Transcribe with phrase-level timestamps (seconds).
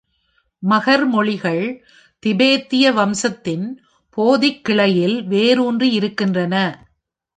[0.63, 1.65] மகர் மொழிகள்
[2.23, 3.67] திபெத்திய வம்சத்தின்
[4.17, 6.55] போதிக் கிளையில் வேரூன்றி இருக்கின்றன.